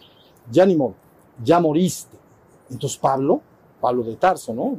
[0.51, 0.95] Ya ni modo.
[1.43, 2.17] Ya moriste.
[2.69, 3.41] Entonces Pablo,
[3.79, 4.77] Pablo de Tarso, ¿no?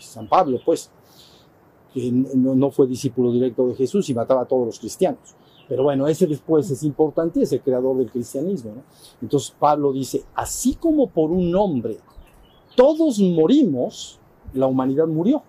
[0.00, 0.90] San Pablo, pues,
[1.92, 5.34] que no, no fue discípulo directo de Jesús y mataba a todos los cristianos.
[5.68, 8.72] Pero bueno, ese después es importante, es el creador del cristianismo.
[8.76, 8.82] ¿no?
[9.20, 11.98] Entonces Pablo dice, así como por un hombre
[12.76, 14.18] todos morimos,
[14.54, 15.42] la humanidad murió,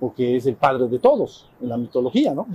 [0.00, 2.46] porque es el padre de todos en la mitología, ¿no?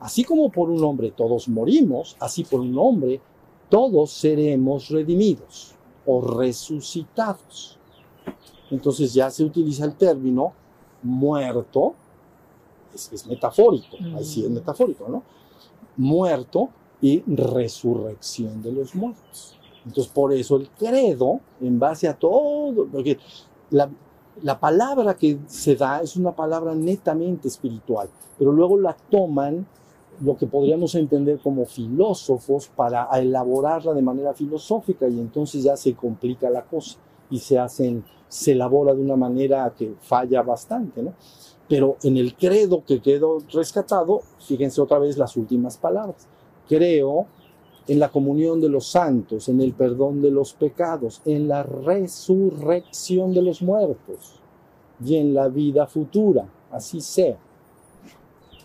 [0.00, 3.20] Así como por un hombre todos morimos, así por un hombre
[3.68, 5.74] todos seremos redimidos
[6.06, 7.78] o resucitados.
[8.70, 10.52] Entonces ya se utiliza el término
[11.02, 11.94] muerto,
[12.94, 15.22] es, es metafórico, ahí sí es metafórico, ¿no?
[15.96, 19.56] Muerto y resurrección de los muertos.
[19.86, 23.18] Entonces por eso el credo, en base a todo, porque
[23.70, 23.88] la,
[24.42, 29.66] la palabra que se da es una palabra netamente espiritual, pero luego la toman
[30.20, 35.94] lo que podríamos entender como filósofos para elaborarla de manera filosófica y entonces ya se
[35.94, 36.98] complica la cosa
[37.30, 41.14] y se hacen, se elabora de una manera que falla bastante, ¿no?
[41.68, 46.26] Pero en el credo que quedó rescatado, fíjense otra vez las últimas palabras.
[46.68, 47.26] Creo
[47.90, 53.34] en la comunión de los santos, en el perdón de los pecados, en la resurrección
[53.34, 54.36] de los muertos
[55.04, 57.36] y en la vida futura, así sea.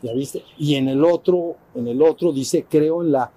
[0.03, 0.43] ¿Ya viste?
[0.59, 3.31] Y en el otro, en el otro dice, creo en la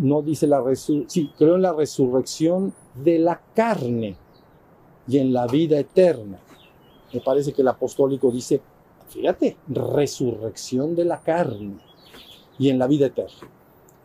[0.00, 4.16] no dice la sí, creo en la resurrección de la carne
[5.08, 6.38] y en la vida eterna.
[7.10, 8.60] Me parece que el apostólico dice,
[9.08, 11.78] fíjate, resurrección de la carne
[12.58, 13.48] y en la vida eterna.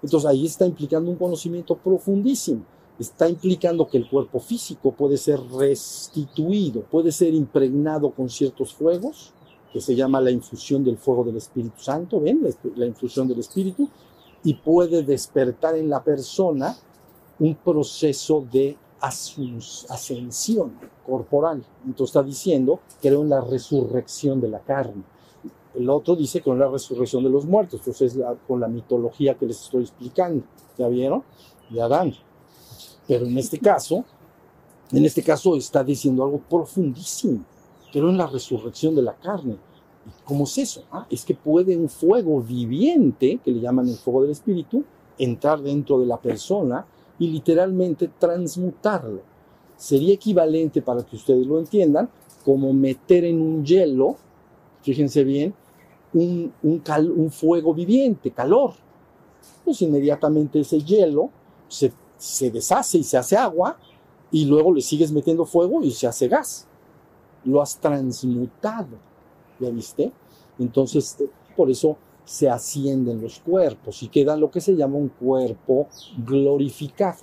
[0.02, 2.64] Entonces ahí está implicando un conocimiento profundísimo.
[3.00, 9.34] Está implicando que el cuerpo físico puede ser restituido, puede ser impregnado con ciertos fuegos,
[9.74, 12.42] que se llama la infusión del fuego del Espíritu Santo, ¿ven?
[12.76, 13.90] La, infusión del Espíritu,
[14.42, 16.78] y puede despertar en la persona
[17.40, 20.72] un proceso de ascensión
[21.06, 21.66] corporal.
[21.86, 25.04] Entonces está diciendo, creo en la resurrección de la carne.
[25.78, 27.80] El otro dice con la resurrección de los muertos.
[27.82, 30.44] Entonces, la- con la mitología que les estoy explicando.
[30.78, 31.24] ¿Ya vieron?
[31.70, 32.14] De Adán.
[33.08, 34.04] Pero en este caso,
[34.92, 37.44] en este caso está diciendo algo profundísimo.
[37.92, 39.58] Creo en la resurrección de la carne.
[40.24, 40.84] ¿Cómo es eso?
[40.92, 44.84] Ah, es que puede un fuego viviente, que le llaman el fuego del espíritu,
[45.18, 46.86] entrar dentro de la persona
[47.18, 49.22] y literalmente transmutarlo.
[49.78, 52.10] Sería equivalente, para que ustedes lo entiendan,
[52.44, 54.18] como meter en un hielo,
[54.84, 55.54] fíjense bien,
[56.16, 58.74] un, fuego viviente, calor.
[59.64, 61.30] Pues inmediatamente ese hielo
[61.68, 61.92] se,
[62.52, 63.78] deshace y se hace agua
[64.32, 66.68] y luego le sigues metiendo fuego y se hace gas.
[67.44, 68.98] Lo has transmutado,
[69.60, 70.12] ¿ya viste?
[70.58, 71.18] Entonces,
[71.56, 75.88] por eso se ascienden los cuerpos y queda lo que se llama un cuerpo
[76.26, 77.20] glorificado.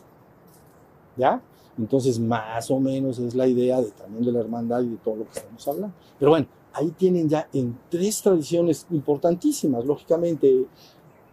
[1.17, 1.43] ¿Ya?
[1.79, 5.17] Entonces, más o menos es la idea de, también de la hermandad y de todo
[5.17, 5.95] lo que estamos hablando.
[6.19, 10.67] Pero bueno, ahí tienen ya en tres tradiciones importantísimas, lógicamente,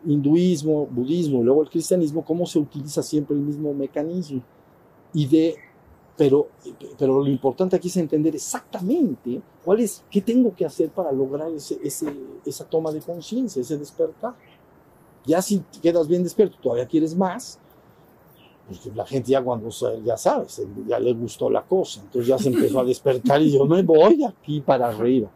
[0.06, 4.42] hinduismo, budismo y luego el cristianismo, cómo se utiliza siempre el mismo mecanismo.
[5.14, 5.56] Y de,
[6.16, 6.48] pero,
[6.98, 11.52] pero lo importante aquí es entender exactamente cuál es, qué tengo que hacer para lograr
[11.52, 12.14] ese, ese,
[12.46, 14.36] esa toma de conciencia, ese despertar.
[15.26, 17.60] Ya si quedas bien despierto, todavía quieres más,
[18.70, 19.70] pues la gente ya cuando,
[20.06, 23.66] ya sabes, ya le gustó la cosa, entonces ya se empezó a despertar y yo
[23.66, 25.28] me voy aquí para arriba.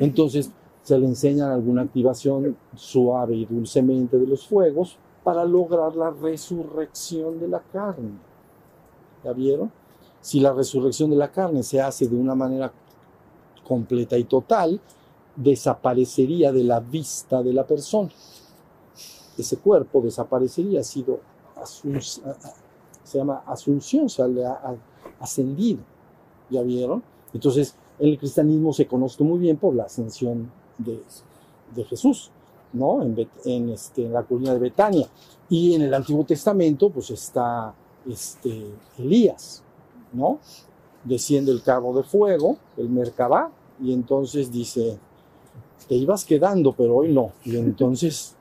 [0.00, 0.50] Entonces
[0.82, 7.40] se le enseñan alguna activación suave y dulcemente de los fuegos para lograr la resurrección
[7.40, 8.18] de la carne.
[9.24, 9.72] ¿Ya vieron?
[10.20, 12.70] Si la resurrección de la carne se hace de una manera
[13.66, 14.78] completa y total,
[15.36, 18.10] desaparecería de la vista de la persona.
[19.38, 21.20] Ese cuerpo desaparecería, ha sido
[23.04, 24.76] se llama asunción, se ha
[25.20, 25.80] ascendido.
[26.50, 27.02] ¿Ya vieron?
[27.32, 31.00] Entonces, en el cristianismo se conoce muy bien por la ascensión de,
[31.74, 32.30] de Jesús,
[32.72, 33.02] ¿no?
[33.02, 35.06] En, en, este, en, la colina de Betania.
[35.48, 37.74] Y en el Antiguo Testamento, pues está
[38.08, 38.66] este,
[38.98, 39.62] Elías,
[40.12, 40.38] ¿no?
[41.04, 44.98] Desciende el carro de fuego, el Merkabah, y entonces dice,
[45.88, 47.32] te ibas quedando, pero hoy no.
[47.44, 48.34] Y entonces,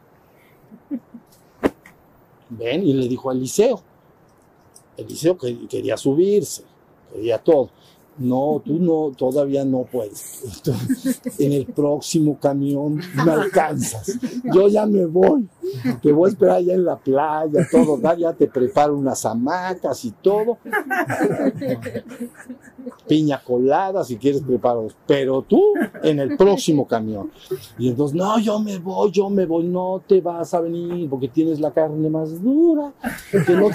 [2.49, 3.81] ven, y le dijo a Eliseo,
[4.97, 6.63] Eliseo quería subirse,
[7.11, 7.69] quería todo
[8.17, 10.61] no, tú no, todavía no puedes.
[11.39, 14.19] en el próximo camión me alcanzas.
[14.53, 15.47] Yo ya me voy.
[16.01, 20.11] Te voy a esperar allá en la playa, todo, ya te preparo unas hamacas y
[20.11, 20.59] todo.
[23.07, 24.87] Piña colada, si quieres preparo.
[25.07, 25.73] Pero tú
[26.03, 27.31] en el próximo camión.
[27.77, 31.27] Y entonces, no, yo me voy, yo me voy, no te vas a venir porque
[31.27, 32.93] tienes la carne más dura.
[33.49, 33.69] no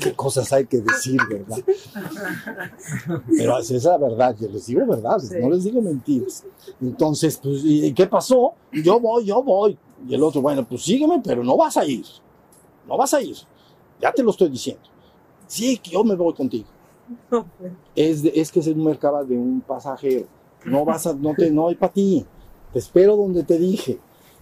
[0.00, 1.58] Qué cosas hay que decir, ¿verdad?
[3.36, 6.44] Pero es esa verdad, yo les digo verdad, no les digo mentiras.
[6.80, 8.54] Entonces, pues, ¿y qué pasó?
[8.72, 9.78] Yo voy, yo voy.
[10.08, 12.04] Y el otro, bueno, pues sígueme, pero no vas a ir.
[12.86, 13.36] No vas a ir.
[14.00, 14.82] Ya te lo estoy diciendo.
[15.46, 16.68] Sí, que yo me voy contigo.
[17.94, 20.26] Es, es que es un mercado de un pasajero.
[20.64, 22.24] No vas a, no te, no hay para ti.
[22.72, 23.98] Te espero donde te dije,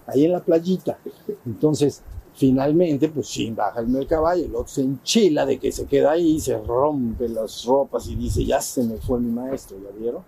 [0.06, 0.98] ahí en la playita.
[1.46, 2.02] Entonces,
[2.38, 6.38] Finalmente, pues sí, baja el mercaballo, el otro se enchila de que se queda ahí,
[6.38, 10.22] se rompe las ropas y dice, ya se me fue mi maestro, ¿ya vieron?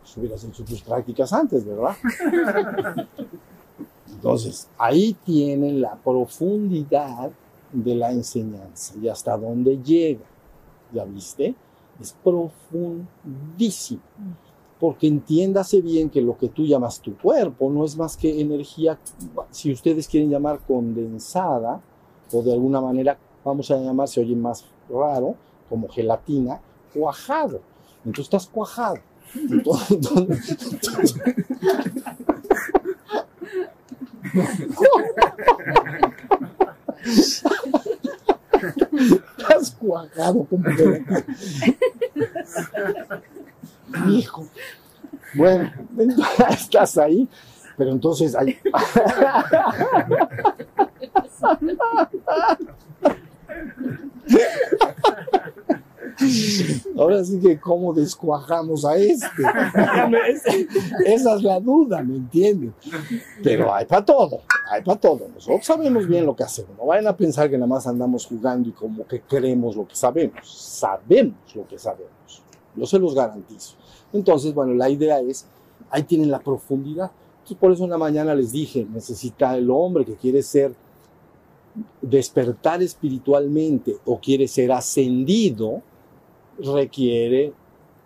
[0.00, 1.94] Pues hubieras hecho tus prácticas antes, ¿verdad?
[4.08, 7.30] Entonces, ahí tienen la profundidad
[7.72, 10.24] de la enseñanza y hasta dónde llega.
[10.92, 11.54] ¿Ya viste?
[12.00, 14.02] Es profundísimo
[14.84, 18.98] porque entiéndase bien que lo que tú llamas tu cuerpo no es más que energía,
[19.50, 21.80] si ustedes quieren llamar condensada,
[22.30, 25.36] o de alguna manera, vamos a llamar, se oye más raro,
[25.70, 26.60] como gelatina,
[26.92, 27.62] cuajado.
[28.04, 28.98] Entonces estás cuajado.
[39.38, 40.62] estás cuajado como
[44.08, 44.46] hijo.
[45.34, 45.70] Bueno,
[46.50, 47.28] estás ahí,
[47.76, 48.58] pero entonces hay...
[56.96, 59.42] Ahora sí que cómo descuajamos a este.
[61.06, 62.72] Esa es la duda, ¿me entiendes?
[63.42, 65.28] Pero hay para todo, hay para todo.
[65.34, 66.76] Nosotros sabemos bien lo que hacemos.
[66.78, 69.96] No vayan a pensar que nada más andamos jugando y como que creemos lo que
[69.96, 70.48] sabemos.
[70.48, 72.42] Sabemos lo que sabemos.
[72.76, 73.76] Yo se los garantizo.
[74.14, 75.46] Entonces, bueno, la idea es,
[75.90, 77.10] ahí tienen la profundidad.
[77.34, 80.72] Entonces, por eso una mañana les dije, necesita el hombre que quiere ser,
[82.00, 85.82] despertar espiritualmente o quiere ser ascendido,
[86.58, 87.52] requiere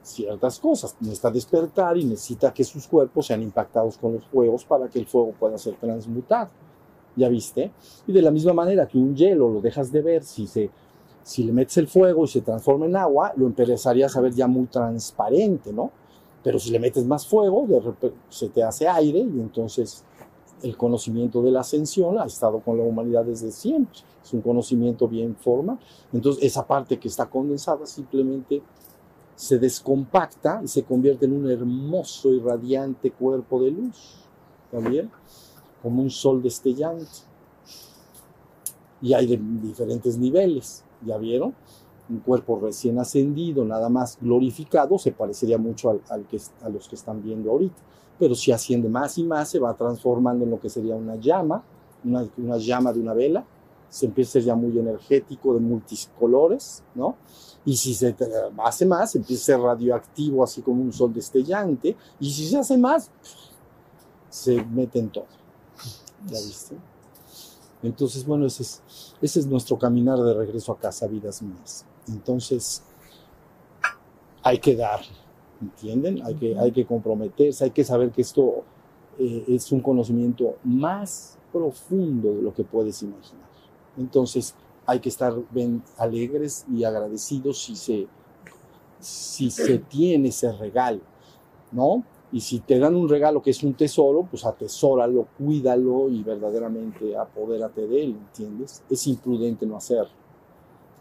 [0.03, 0.97] ciertas cosas.
[1.01, 5.07] Necesita despertar y necesita que sus cuerpos sean impactados con los fuegos para que el
[5.07, 6.49] fuego pueda ser transmutado.
[7.17, 7.71] ¿Ya viste?
[8.07, 10.71] Y de la misma manera que un hielo lo dejas de ver si se
[11.29, 14.47] si le metes el fuego y se transforma en agua, lo empezarías a ver ya
[14.47, 15.91] muy transparente, ¿no?
[16.43, 17.67] Pero si le metes más fuego,
[18.31, 20.05] se te hace aire y entonces
[20.63, 24.01] el conocimiento de la ascensión ha estado con la humanidad desde siempre.
[24.25, 25.79] Es un conocimiento bien forma.
[26.15, 28.63] Entonces esa parte que está condensada simplemente
[29.37, 34.25] se descompacta y se convierte en un hermoso y radiante cuerpo de luz.
[34.71, 35.11] También
[35.83, 37.05] como un sol destellante.
[39.03, 40.85] Y hay de diferentes niveles.
[41.05, 41.55] ¿Ya vieron?
[42.09, 47.23] Un cuerpo recién ascendido, nada más glorificado, se parecería mucho al, a los que están
[47.23, 47.77] viendo ahorita.
[48.19, 51.63] Pero si asciende más y más, se va transformando en lo que sería una llama,
[52.05, 53.45] una, llama de una vela,
[53.89, 57.17] se empieza a ser ya muy energético, de multicolores, ¿no?
[57.65, 58.15] Y si se
[58.59, 61.97] hace más, empieza a ser radioactivo, así como un sol destellante.
[62.19, 63.11] Y si se hace más,
[64.29, 65.27] se mete en todo.
[66.27, 66.77] ¿Ya viste?
[67.83, 68.83] Entonces, bueno, ese es,
[69.23, 71.85] ese es nuestro caminar de regreso a casa, vidas mías.
[72.09, 72.83] Entonces,
[74.43, 75.01] hay que dar,
[75.61, 76.23] ¿entienden?
[76.25, 78.65] Hay que, hay que comprometerse, hay que saber que esto
[79.19, 83.49] eh, es un conocimiento más profundo de lo que puedes imaginar.
[83.97, 84.55] Entonces,
[84.87, 88.07] hay que estar bien alegres y agradecidos si se,
[88.99, 91.01] si se tiene ese regalo,
[91.71, 92.05] ¿no?
[92.31, 97.17] Y si te dan un regalo que es un tesoro, pues atesóralo, cuídalo y verdaderamente
[97.17, 98.83] apodérate de él, ¿entiendes?
[98.91, 100.13] Es imprudente no hacerlo.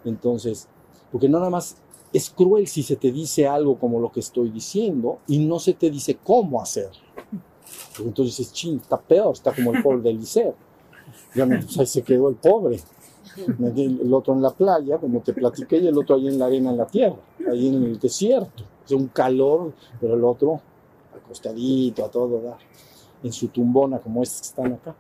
[0.05, 0.67] Entonces,
[1.11, 1.78] porque no nada más
[2.13, 5.73] es cruel si se te dice algo como lo que estoy diciendo y no se
[5.73, 7.01] te dice cómo hacerlo.
[7.99, 10.55] Entonces dices, ching, está peor, está como el pobre de Eliseo.
[11.36, 12.80] Ya pues ahí se quedó el pobre.
[13.75, 16.71] El otro en la playa, como te platiqué, y el otro ahí en la arena,
[16.71, 17.17] en la tierra,
[17.51, 18.63] ahí en el desierto.
[18.86, 20.61] Es un calor, pero el otro
[21.28, 22.57] acostadito, a todo dar,
[23.21, 24.95] en su tumbona, como estos que están acá.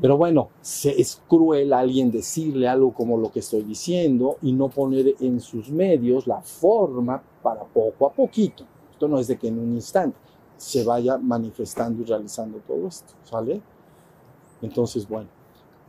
[0.00, 4.52] Pero bueno, se, es cruel a alguien decirle algo como lo que estoy diciendo y
[4.52, 8.64] no poner en sus medios la forma para poco a poquito.
[8.92, 10.16] Esto no es de que en un instante
[10.56, 13.60] se vaya manifestando y realizando todo esto, ¿sale?
[14.62, 15.28] Entonces, bueno,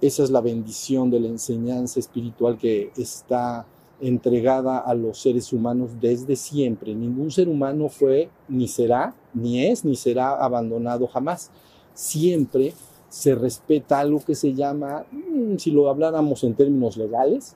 [0.02, 3.66] esa es la bendición de la enseñanza espiritual que está
[4.00, 6.96] entregada a los seres humanos desde siempre.
[6.96, 11.52] Ningún ser humano fue, ni será, ni es, ni será abandonado jamás.
[11.94, 12.74] Siempre
[13.10, 17.56] se respeta algo que se llama, mm, si lo habláramos en términos legales,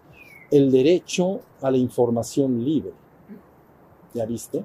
[0.51, 2.93] el derecho a la información libre.
[4.13, 4.63] ¿Ya viste?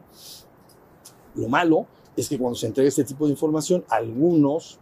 [1.34, 1.86] Lo malo
[2.16, 4.78] es que cuando se entrega este tipo de información, algunos,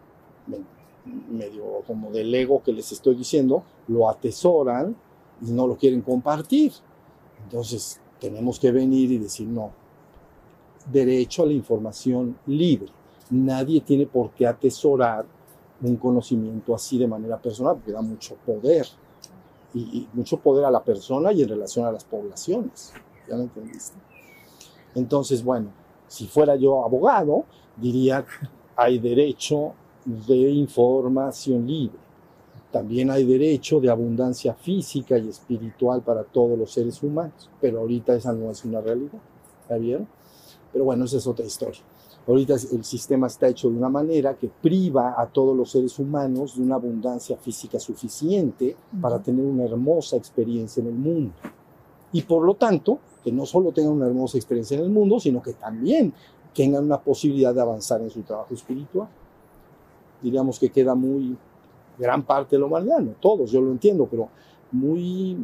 [1.30, 4.96] medio como del ego que les estoy diciendo, lo atesoran
[5.40, 6.72] y no lo quieren compartir.
[7.44, 9.70] Entonces, tenemos que venir y decir, no,
[10.90, 12.88] derecho a la información libre.
[13.30, 15.26] Nadie tiene por qué atesorar
[15.82, 18.86] un conocimiento así de manera personal, porque da mucho poder.
[19.74, 22.92] Y, mucho poder a la persona y en relación a las poblaciones.
[23.28, 23.96] ¿Ya lo entendiste?
[24.94, 25.70] Entonces, bueno,
[26.06, 27.44] si fuera yo abogado,
[27.76, 28.24] diría,
[28.76, 29.74] hay derecho
[30.04, 31.98] de información libre.
[32.72, 38.14] También hay derecho de abundancia física y espiritual para todos los seres humanos, pero ahorita
[38.14, 39.18] esa no es una realidad.
[39.68, 40.08] ¿Ya vieron?
[40.72, 41.80] Pero bueno, esa es otra historia.
[42.26, 46.56] Ahorita el sistema está hecho de una manera que priva a todos los seres humanos
[46.56, 51.32] de una abundancia física suficiente para tener una hermosa experiencia en el mundo.
[52.12, 55.40] Y por lo tanto, que no solo tengan una hermosa experiencia en el mundo, sino
[55.42, 56.12] que también
[56.54, 59.08] tengan una posibilidad de avanzar en su trabajo espiritual.
[60.20, 61.36] Diríamos que queda muy
[61.98, 64.28] gran parte de la humanidad, no todos, yo lo entiendo, pero
[64.70, 65.36] muy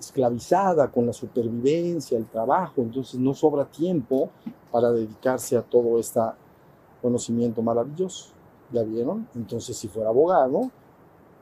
[0.00, 4.30] esclavizada con la supervivencia, el trabajo, entonces no sobra tiempo
[4.70, 6.20] para dedicarse a todo este
[7.00, 8.30] conocimiento maravilloso.
[8.72, 9.28] ¿Ya vieron?
[9.34, 10.70] Entonces, si fuera abogado,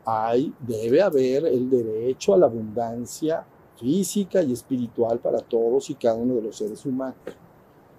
[0.04, 3.44] hay, debe haber el derecho a la abundancia
[3.76, 7.16] física y espiritual para todos y cada uno de los seres humanos.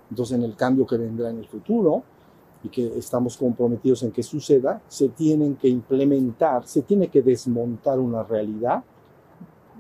[0.10, 2.04] Entonces, en el cambio que vendrá en el futuro
[2.64, 8.00] y que estamos comprometidos en que suceda, se tienen que implementar, se tiene que desmontar
[8.00, 8.84] una realidad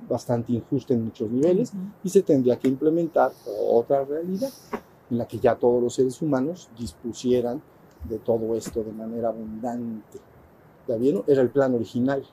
[0.10, 1.92] bastante injusta en muchos niveles uh -huh.
[2.04, 3.32] y se tendría que implementar
[3.72, 4.52] otra realidad
[5.10, 7.62] en la que ya todos los seres humanos dispusieran
[8.08, 10.20] de todo esto de manera abundante.
[10.88, 11.24] ¿Ya vieron?
[11.28, 12.24] Era el plan original.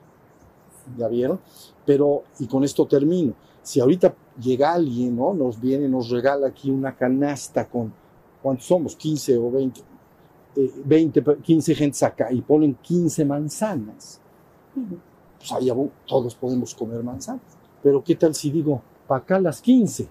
[0.97, 1.39] ¿Ya vieron?
[1.85, 5.33] Pero, y con esto termino, si ahorita llega alguien, ¿no?
[5.33, 7.93] Nos viene, nos regala aquí una canasta con,
[8.41, 8.95] ¿cuántos somos?
[8.95, 9.81] 15 o 20,
[10.55, 14.21] eh, 20 15 gentes acá y ponen 15 manzanas.
[15.37, 15.69] Pues ahí
[16.05, 17.56] todos podemos comer manzanas.
[17.83, 20.07] Pero ¿qué tal si digo, para acá las 15?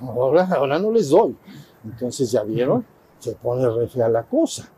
[0.00, 1.36] Ahora, ahora no les doy.
[1.84, 2.84] Entonces, ¿ya vieron?
[3.18, 4.70] Se pone re fea la cosa.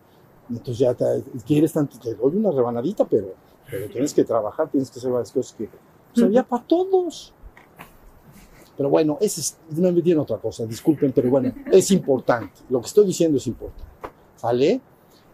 [0.48, 0.96] Entonces ya
[1.46, 3.34] quieres tanto, te doy una rebanadita, pero,
[3.70, 5.68] pero tienes que trabajar, tienes que hacer varias cosas que
[6.12, 7.32] sería para todos.
[8.76, 12.60] Pero bueno, ese es, me metí en otra cosa, disculpen, pero bueno, es importante.
[12.68, 13.84] Lo que estoy diciendo es importante.
[14.36, 14.80] ¿Sale?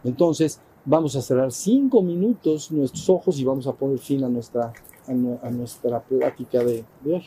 [0.03, 4.73] Entonces, vamos a cerrar cinco minutos nuestros ojos y vamos a poner fin a nuestra,
[5.07, 7.23] a, nuestra plática de, de hoy.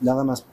[0.00, 0.44] Nada más.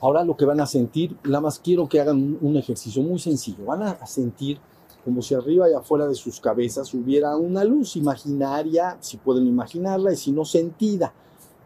[0.00, 3.64] Ahora lo que van a sentir, nada más quiero que hagan un ejercicio muy sencillo.
[3.64, 4.58] Van a sentir
[5.04, 10.12] como si arriba y afuera de sus cabezas hubiera una luz imaginaria, si pueden imaginarla,
[10.12, 11.12] y si no sentida.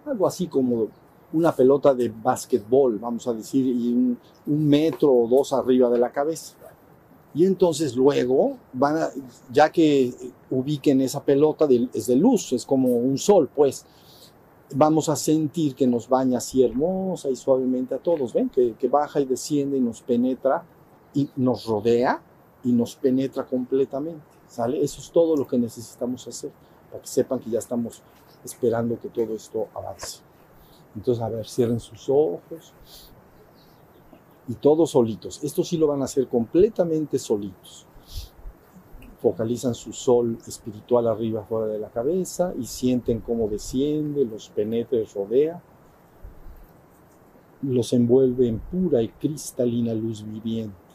[0.04, 0.88] Algo así como
[1.32, 6.10] una pelota de básquetbol, vamos a decir, y un, metro o dos arriba de la
[6.10, 6.54] cabeza.
[7.34, 9.10] Y entonces luego, van
[9.52, 10.14] ya que
[10.50, 13.84] ubiquen esa pelota, es de luz, es como un sol, pues,
[14.74, 18.48] vamos a sentir que nos baña así hermosa y suavemente a todos, ¿ven?
[18.48, 20.64] Que, que baja y desciende y nos penetra
[21.14, 22.22] y nos rodea
[22.64, 24.82] y nos penetra completamente, ¿sale?
[24.82, 26.50] Eso es todo lo que necesitamos hacer,
[26.90, 28.02] para que sepan que ya estamos
[28.44, 30.27] esperando que todo esto avance.
[30.96, 32.72] Entonces, a ver, cierren sus ojos.
[34.48, 35.42] Y todos solitos.
[35.44, 37.86] Esto sí lo van a hacer completamente solitos.
[39.20, 44.96] focalizan su sol espiritual arriba fuera de la cabeza y sienten cómo desciende, los penetra
[44.96, 45.60] y rodea,
[47.62, 50.87] los envuelve en pura y cristalina luz viviente.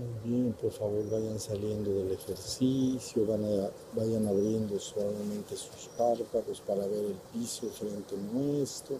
[0.00, 6.62] Muy bien, por favor vayan saliendo del ejercicio, van a- vayan abriendo suavemente sus párpados
[6.62, 8.96] para ver el piso frente nuestro.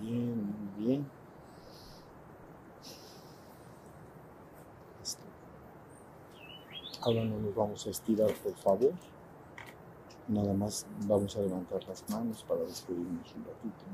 [0.00, 0.36] Muy bien,
[0.76, 1.06] muy bien.
[5.00, 5.26] Listo.
[7.04, 8.92] Ahora no nos vamos a estirar, por favor.
[10.28, 13.84] Nada más vamos a levantar las manos para despedirnos un ratito.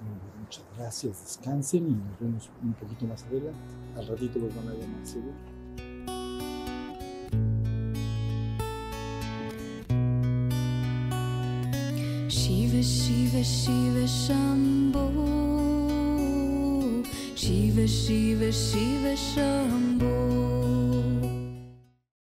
[0.00, 0.64] Muy bien, Muchas
[1.02, 3.58] gracias, descansen y nos vemos un poquito más adelante.
[3.96, 5.34] Al ratito los van a llamar seguro.
[12.28, 15.12] Shiva Shiva Shiva Shambho
[17.36, 20.47] Shiva Shiva Shiva Shambho